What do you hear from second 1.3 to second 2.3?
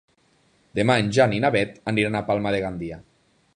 i na Beth van a